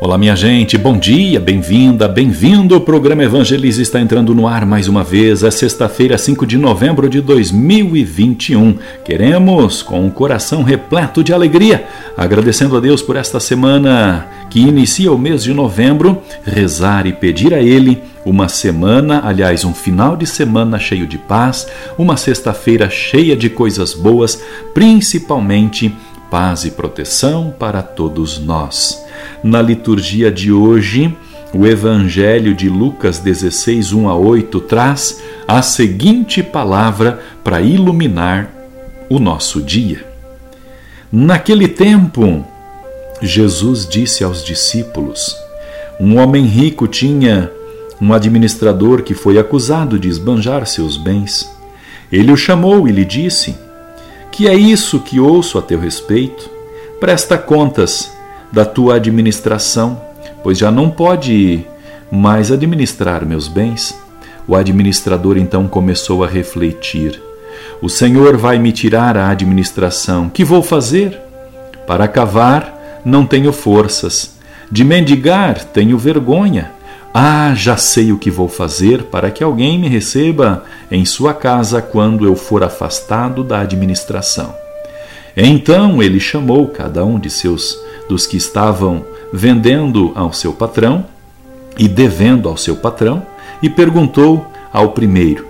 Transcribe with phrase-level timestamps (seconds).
[0.00, 2.74] Olá, minha gente, bom dia, bem-vinda, bem-vindo.
[2.74, 5.44] O programa Evangelize está entrando no ar mais uma vez.
[5.44, 8.78] É sexta-feira, 5 de novembro de 2021.
[9.04, 11.86] Queremos, com o coração repleto de alegria,
[12.16, 17.52] agradecendo a Deus por esta semana que inicia o mês de novembro, rezar e pedir
[17.52, 23.36] a Ele uma semana, aliás, um final de semana cheio de paz, uma sexta-feira cheia
[23.36, 25.94] de coisas boas, principalmente
[26.30, 29.01] paz e proteção para todos nós.
[29.42, 31.12] Na liturgia de hoje,
[31.52, 38.48] o Evangelho de Lucas 16, 1 a 8 traz a seguinte palavra para iluminar
[39.08, 40.06] o nosso dia.
[41.10, 42.46] Naquele tempo,
[43.20, 45.36] Jesus disse aos discípulos:
[46.00, 47.50] Um homem rico tinha
[48.00, 51.50] um administrador que foi acusado de esbanjar seus bens.
[52.12, 53.56] Ele o chamou e lhe disse:
[54.30, 56.48] Que é isso que ouço a teu respeito?
[57.00, 58.21] Presta contas
[58.52, 60.00] da tua administração,
[60.42, 61.64] pois já não pode
[62.10, 63.98] mais administrar meus bens.
[64.46, 67.20] O administrador então começou a refletir:
[67.80, 70.28] O Senhor vai me tirar a administração.
[70.28, 71.18] Que vou fazer?
[71.86, 74.36] Para cavar, não tenho forças.
[74.70, 76.70] De mendigar, tenho vergonha.
[77.14, 81.82] Ah, já sei o que vou fazer para que alguém me receba em sua casa
[81.82, 84.54] quando eu for afastado da administração.
[85.36, 91.06] Então ele chamou cada um de seus dos que estavam vendendo ao seu patrão
[91.78, 93.26] e devendo ao seu patrão,
[93.62, 95.46] e perguntou ao primeiro: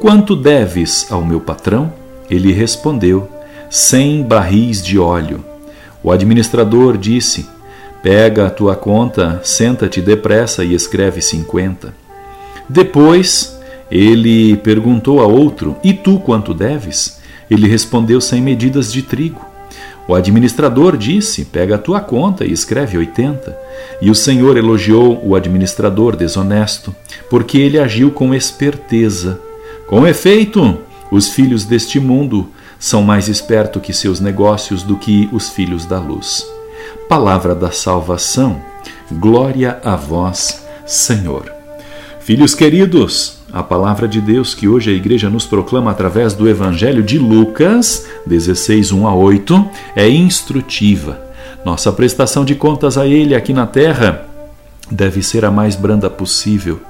[0.00, 1.92] Quanto deves ao meu patrão?
[2.30, 3.28] Ele respondeu:
[3.70, 5.44] Cem barris de óleo.
[6.02, 7.46] O administrador disse:
[8.02, 11.94] Pega a tua conta, senta-te depressa e escreve cinquenta.
[12.68, 13.58] Depois
[13.90, 17.20] ele perguntou a outro: E tu quanto deves?
[17.50, 19.40] Ele respondeu: Cem medidas de trigo.
[20.08, 23.56] O administrador disse: Pega a tua conta e escreve 80.
[24.00, 26.94] E o Senhor elogiou o administrador desonesto,
[27.28, 29.40] porque ele agiu com esperteza.
[29.86, 30.78] Com efeito,
[31.10, 35.98] os filhos deste mundo são mais espertos que seus negócios do que os filhos da
[35.98, 36.46] luz.
[37.08, 38.60] Palavra da salvação,
[39.10, 41.55] glória a vós, Senhor.
[42.26, 47.00] Filhos queridos, a palavra de Deus que hoje a igreja nos proclama através do Evangelho
[47.00, 51.20] de Lucas 16, 1 a 8, é instrutiva.
[51.64, 54.26] Nossa prestação de contas a Ele aqui na terra
[54.90, 56.80] deve ser a mais branda possível.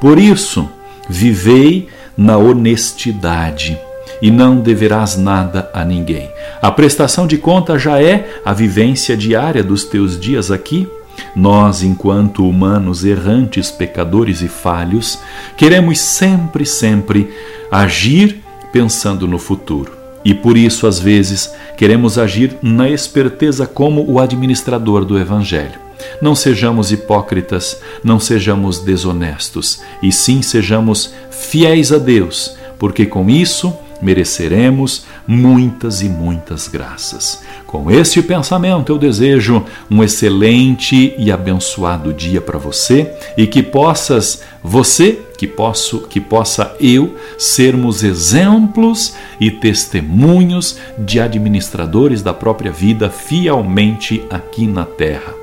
[0.00, 0.70] Por isso,
[1.08, 3.76] vivei na honestidade
[4.22, 6.30] e não deverás nada a ninguém.
[6.62, 10.88] A prestação de conta já é a vivência diária dos teus dias aqui
[11.34, 15.18] nós, enquanto humanos errantes, pecadores e falhos,
[15.56, 17.32] queremos sempre, sempre
[17.70, 18.42] agir
[18.72, 19.92] pensando no futuro.
[20.24, 25.84] E por isso, às vezes, queremos agir na esperteza como o administrador do Evangelho.
[26.20, 33.72] Não sejamos hipócritas, não sejamos desonestos, e sim sejamos fiéis a Deus, porque com isso
[34.00, 37.42] mereceremos muitas e muitas graças.
[37.66, 44.42] Com este pensamento, eu desejo um excelente e abençoado dia para você e que possas
[44.62, 53.10] você, que posso, que possa eu sermos exemplos e testemunhos de administradores da própria vida
[53.10, 55.34] fielmente aqui na terra.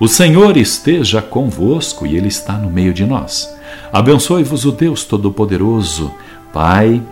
[0.00, 3.52] O Senhor esteja convosco e ele está no meio de nós.
[3.92, 6.14] Abençoe-vos o Deus todo-poderoso,
[6.52, 7.02] Pai,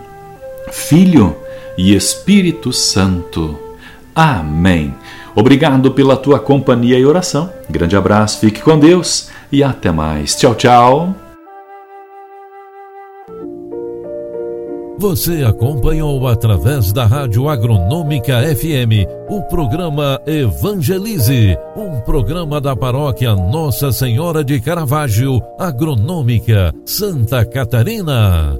[0.71, 1.35] Filho
[1.77, 3.57] e Espírito Santo.
[4.15, 4.93] Amém.
[5.35, 7.51] Obrigado pela tua companhia e oração.
[7.69, 10.35] Grande abraço, fique com Deus e até mais.
[10.35, 11.15] Tchau, tchau.
[14.99, 23.91] Você acompanhou através da Rádio Agronômica FM o programa Evangelize, um programa da paróquia Nossa
[23.91, 28.59] Senhora de Caravaggio, Agronômica, Santa Catarina.